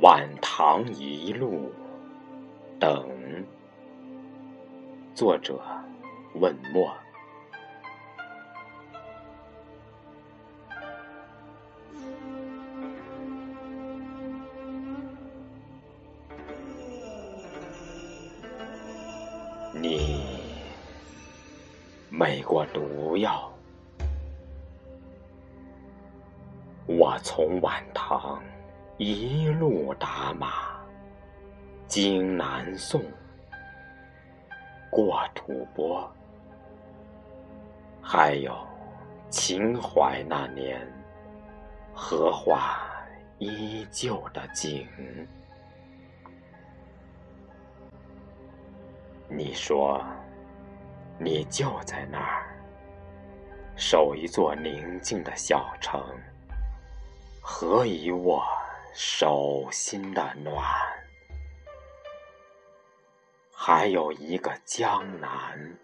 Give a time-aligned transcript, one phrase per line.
[0.00, 1.72] 晚唐一路
[2.78, 3.44] 等，
[5.12, 5.60] 作者
[6.34, 6.94] 问墨。
[19.72, 20.24] 你
[22.08, 23.52] 没过毒药，
[26.86, 28.40] 我从晚唐。
[28.98, 30.76] 一路打马，
[31.86, 33.00] 经南宋，
[34.90, 36.10] 过吐蕃，
[38.02, 38.58] 还有
[39.30, 40.84] 秦淮那年
[41.94, 42.76] 荷花
[43.38, 44.88] 依旧的景。
[49.28, 50.04] 你说，
[51.18, 52.58] 你就在那儿，
[53.76, 56.02] 守一座宁静的小城，
[57.40, 58.42] 何以我？
[58.92, 60.64] 手心的暖，
[63.52, 65.78] 还有一个江南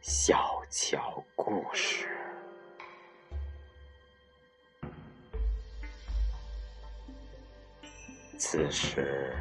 [0.00, 2.08] 小桥故事。
[8.36, 9.36] 此时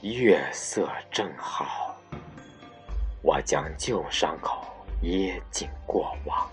[0.00, 1.96] 月色正好，
[3.22, 4.66] 我将旧伤口
[5.02, 6.50] 掖进过往，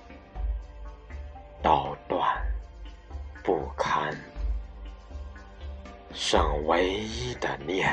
[6.11, 7.91] 剩唯一的念，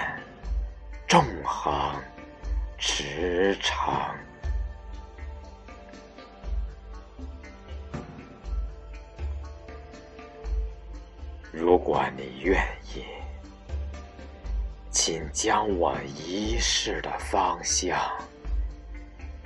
[1.07, 1.95] 纵横
[2.79, 4.11] 驰骋。
[11.53, 12.63] 如果你愿
[12.95, 13.05] 意，
[14.91, 17.99] 请将我一世的方向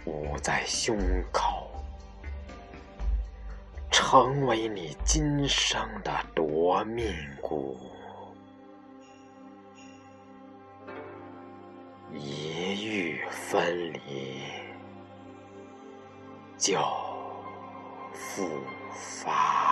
[0.06, 0.97] 捂在胸
[1.30, 1.70] 口，
[3.91, 7.76] 成为你今生的夺命蛊。
[12.15, 14.43] 一遇分离，
[16.59, 16.78] 就
[18.12, 18.48] 复
[18.93, 19.69] 发。